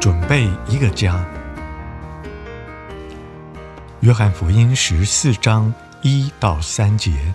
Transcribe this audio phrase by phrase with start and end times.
[0.00, 1.26] 准备一个家。
[4.00, 7.34] 约翰福音十四章一到三节：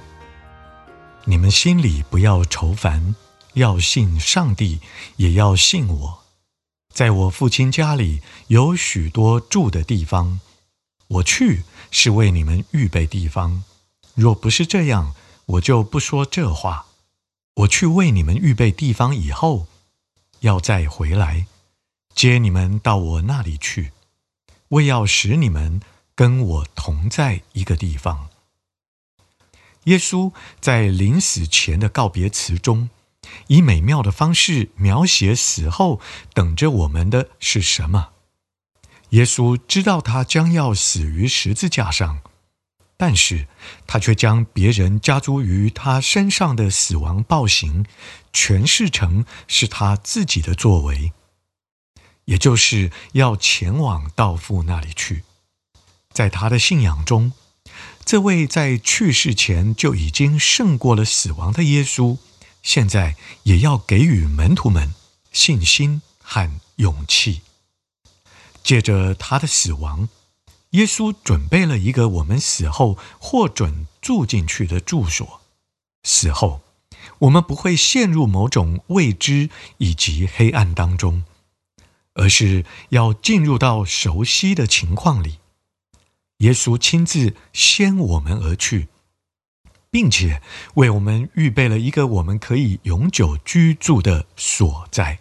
[1.26, 3.16] 你们心里不要愁烦，
[3.54, 4.80] 要信上帝，
[5.18, 6.24] 也要信我。
[6.94, 10.40] 在我父亲家里有许多住的地方，
[11.08, 13.66] 我去是为你们预备地方。
[14.16, 15.14] 若不是这样，
[15.48, 16.86] 我就不说这话。
[17.56, 19.68] 我去为你们预备地方以后，
[20.40, 21.48] 要再回来。
[22.16, 23.92] 接你们到我那里去，
[24.70, 25.82] 为要使你们
[26.16, 28.30] 跟我同在一个地方。
[29.86, 32.90] 耶稣在临死前的告别词中，
[33.48, 36.00] 以美妙的方式描写死后
[36.34, 38.12] 等着我们的是什么。
[39.10, 42.22] 耶稣知道他将要死于十字架上，
[42.96, 43.48] 但是
[43.86, 47.86] 他却将别人加诸于他身上的死亡暴行
[48.32, 51.12] 诠释成是他自己的作为。
[52.26, 55.24] 也就是要前往道父那里去，
[56.12, 57.34] 在他的信仰中，
[58.06, 62.18] 这位在去世前就已经胜过了死亡的耶稣，
[62.62, 64.94] 现在也要给予门徒们
[65.32, 67.42] 信心和勇气。
[68.64, 70.08] 借着他的死亡，
[70.70, 75.42] 耶稣准备了一个我们死后获准住进去的住所。
[76.04, 76.62] 死后，
[77.20, 81.26] 我们不会陷入某种未知以及黑暗当中。
[82.14, 85.38] 而是要进入到熟悉的情况里，
[86.38, 88.88] 耶稣亲自先我们而去，
[89.90, 90.42] 并且
[90.76, 95.20] 为我们预备了一个我们可以永久居住的所在。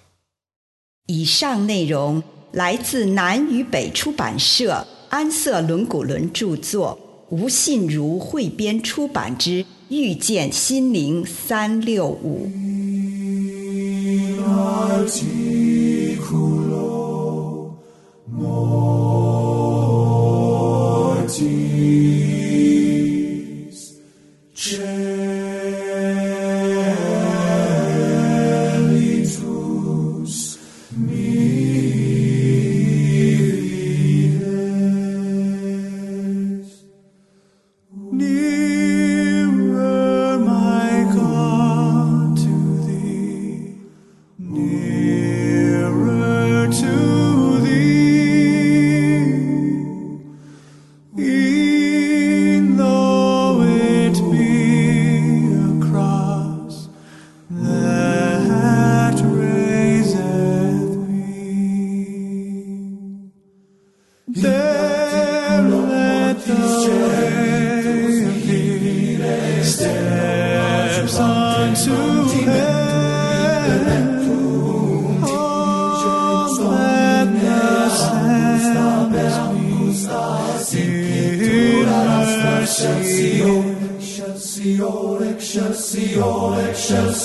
[1.07, 2.23] 以上内容
[2.53, 6.99] 来自南与北出版社安瑟伦古伦著作，
[7.31, 12.47] 吴信如汇编出版之《遇见心灵三六五》。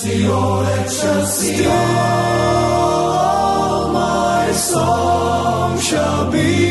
[0.06, 1.70] excelsior, excelsior,
[3.94, 6.67] my song shall be.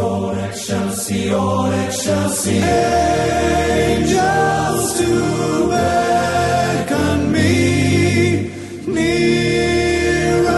[0.00, 2.64] Excelsior, Excelsior, Excelsior.
[3.90, 5.10] Angels to
[5.68, 7.52] beckon me
[8.86, 10.48] nearer,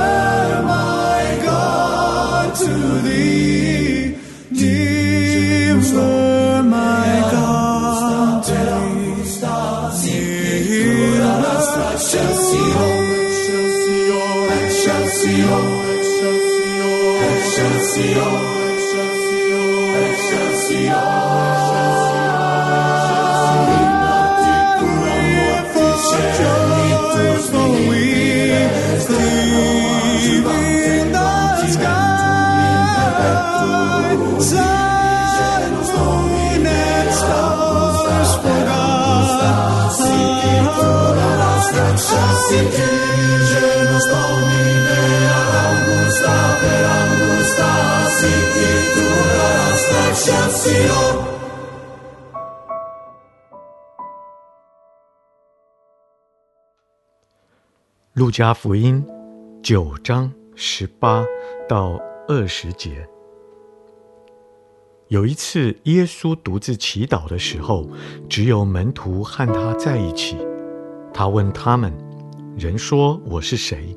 [0.62, 4.14] my God, to thee.
[4.50, 8.44] Nearer, my God.
[10.04, 11.32] Nearer,
[11.94, 12.92] Excelsior,
[13.22, 14.30] Excelsior,
[14.64, 15.62] Excelsior,
[17.34, 18.34] Excelsior,
[58.14, 59.04] 路加福音
[59.62, 61.24] 九章十八
[61.68, 61.98] 到
[62.28, 63.11] 二十节。
[65.12, 67.86] 有一次，耶稣独自祈祷的时候，
[68.30, 70.38] 只有门徒和他在一起。
[71.12, 71.92] 他问他们
[72.56, 73.94] ：“人说我是谁？”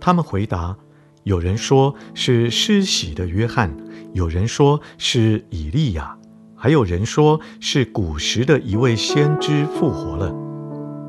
[0.00, 0.76] 他们回答
[1.22, 3.72] ：“有人说是施洗的约翰，
[4.14, 6.18] 有人说是以利亚，
[6.56, 10.34] 还有人说是古时的一位先知复活了。”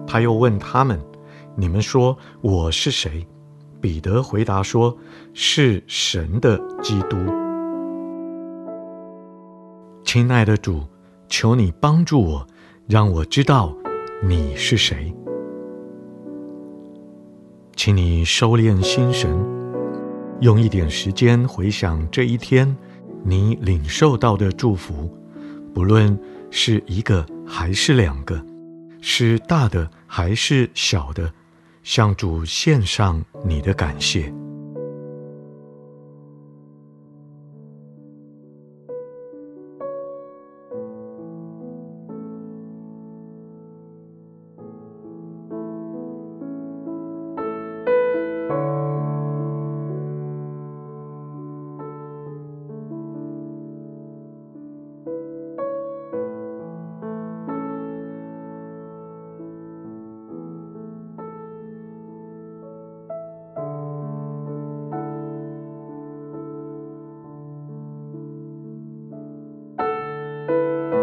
[0.06, 1.00] 他又问他们。
[1.58, 3.26] 你们说我是谁？
[3.82, 4.96] 彼得回答说
[5.34, 7.18] ：“是神的基督。”
[10.12, 10.88] 亲爱的主，
[11.28, 12.48] 求你帮助我，
[12.88, 13.72] 让我知道
[14.24, 15.14] 你是谁。
[17.76, 19.30] 请你收敛心神，
[20.42, 22.76] 用一点时间回想这一天
[23.24, 25.16] 你领受到的祝福，
[25.76, 26.20] 不论
[26.50, 28.44] 是一个还是两个，
[29.02, 31.32] 是大的还是小的。
[31.84, 34.34] 向主献上你的感谢。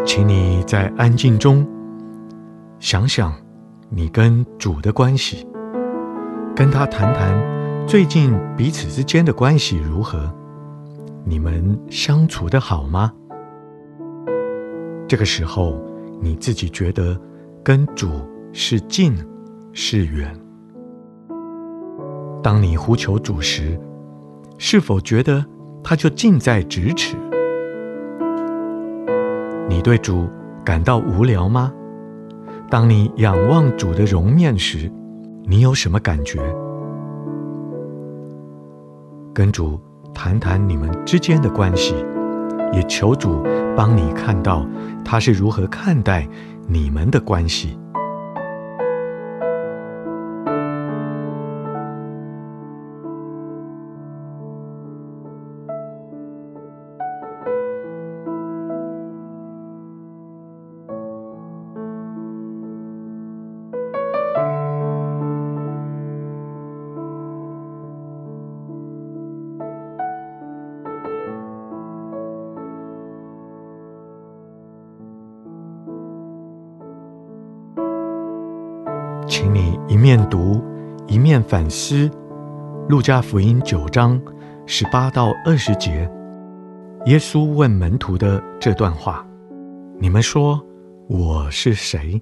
[0.07, 1.67] 请你在安静中
[2.79, 3.33] 想想
[3.89, 5.45] 你跟主的关系，
[6.55, 7.37] 跟他谈谈
[7.85, 10.33] 最近彼此之间的关系如何？
[11.25, 13.11] 你们相处的好吗？
[15.09, 15.77] 这个时候
[16.21, 17.19] 你自己觉得
[17.61, 18.09] 跟主
[18.53, 19.13] 是近
[19.73, 20.33] 是远？
[22.41, 23.77] 当你呼求主时，
[24.57, 25.45] 是否觉得
[25.83, 27.17] 他就近在咫尺？
[29.69, 30.29] 你对主
[30.63, 31.73] 感到无聊吗？
[32.69, 34.89] 当你仰望主的容面时，
[35.43, 36.39] 你有什么感觉？
[39.33, 39.79] 跟主
[40.13, 41.93] 谈谈你们之间的关系，
[42.71, 43.43] 也求主
[43.75, 44.65] 帮你看到
[45.03, 46.27] 他是如何看待
[46.65, 47.77] 你们的关系。
[79.27, 80.63] 请你一面读，
[81.05, 82.07] 一面反思
[82.87, 84.19] 《路加福音》九章
[84.65, 86.09] 十八到二十节，
[87.07, 89.27] 耶稣问门徒的这段话
[89.99, 90.65] ：“你们说
[91.09, 92.21] 我是谁？”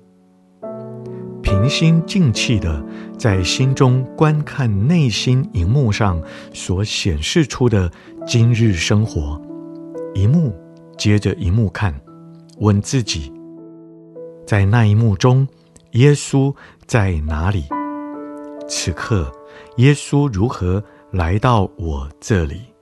[1.44, 2.84] 平心静气的
[3.20, 6.20] 在心中观看内心荧幕上
[6.54, 7.88] 所显示出的
[8.26, 9.40] 今日生活，
[10.16, 10.52] 一幕
[10.98, 11.94] 接着一幕看，
[12.58, 13.32] 问自己：
[14.48, 15.48] 在那一幕中，
[15.96, 16.54] 耶稣
[16.86, 17.64] 在哪里？
[18.68, 19.32] 此刻，
[19.78, 22.75] 耶稣如何来到我这里？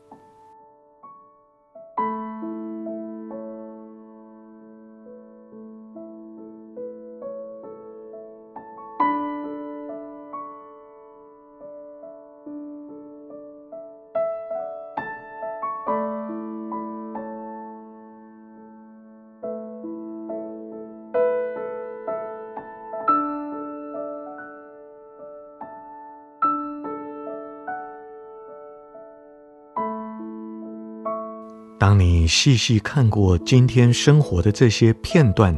[31.83, 35.53] 当你细细看过今天生活的这些片段，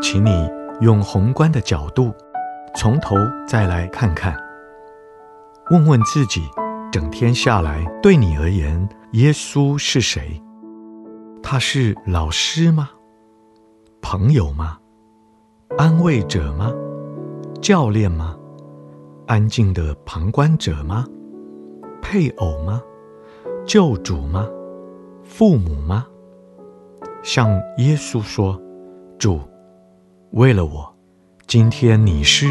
[0.00, 0.30] 请你
[0.80, 2.14] 用宏观的角度，
[2.76, 4.36] 从头再来看看，
[5.72, 6.42] 问问自己，
[6.92, 10.40] 整天下来，对你而言，耶稣是谁？
[11.42, 12.90] 他是老师吗？
[14.00, 14.78] 朋友吗？
[15.76, 16.72] 安慰者吗？
[17.60, 18.36] 教练吗？
[19.26, 21.04] 安静的旁观者吗？
[22.00, 22.80] 配偶吗？
[23.66, 24.46] 救主吗？
[25.28, 26.06] 父母吗？
[27.22, 28.60] 向耶稣说
[29.18, 29.40] ：“主，
[30.30, 30.94] 为了我，
[31.46, 32.46] 今天你是。”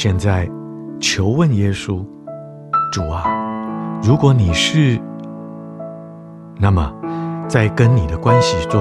[0.00, 0.48] 现在，
[1.00, 2.06] 求问耶稣，
[2.92, 3.24] 主啊，
[4.00, 4.96] 如果你是，
[6.56, 6.94] 那么
[7.48, 8.80] 在跟你的关系中，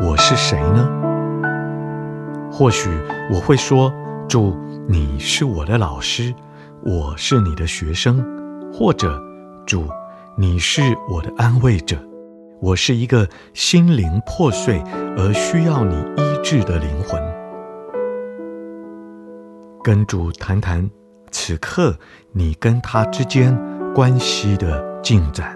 [0.00, 0.88] 我是谁呢？
[2.50, 2.88] 或许
[3.30, 3.92] 我会说，
[4.26, 4.56] 主，
[4.88, 6.34] 你是我的老师，
[6.82, 8.24] 我是你的学生，
[8.72, 9.22] 或者
[9.66, 9.86] 主，
[10.34, 10.80] 你是
[11.10, 11.94] 我的安慰者，
[12.62, 14.82] 我是一个心灵破碎
[15.18, 17.35] 而需要你医治的灵魂。
[19.86, 20.90] 跟主谈谈，
[21.30, 21.96] 此刻
[22.32, 23.56] 你跟他之间
[23.94, 25.55] 关系的进展。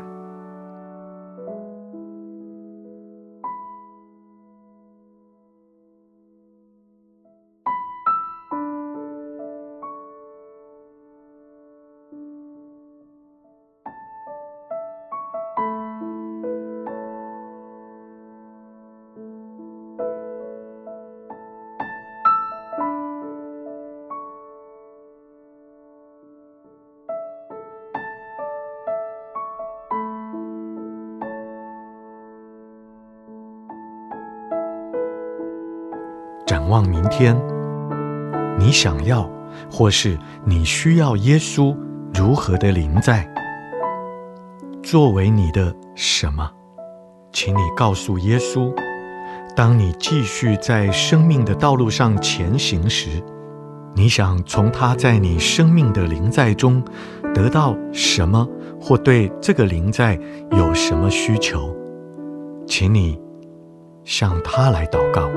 [36.51, 37.41] 展望明天，
[38.59, 39.31] 你想要
[39.71, 41.77] 或是你需要耶稣
[42.13, 43.25] 如何的临在？
[44.83, 46.51] 作为你的什么？
[47.31, 48.75] 请你告诉耶稣。
[49.55, 53.23] 当你继续在生命的道路上前行时，
[53.95, 56.83] 你想从他在你生命的临在中
[57.33, 58.45] 得到什么，
[58.81, 60.19] 或对这个临在
[60.51, 61.73] 有什么需求？
[62.67, 63.21] 请你
[64.03, 65.31] 向他来祷告。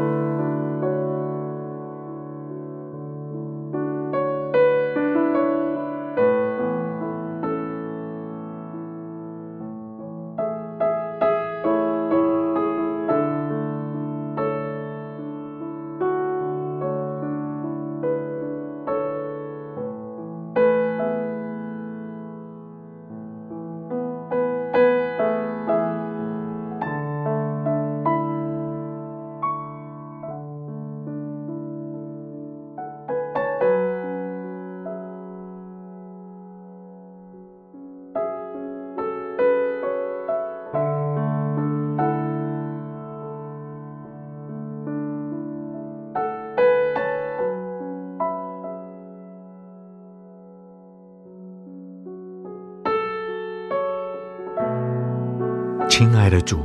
[56.33, 56.57] 的主，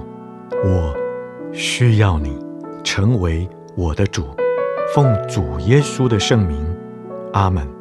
[0.64, 0.96] 我
[1.52, 2.38] 需要你
[2.82, 3.46] 成为
[3.76, 4.24] 我的主，
[4.94, 6.56] 奉主耶稣的圣名，
[7.34, 7.77] 阿门。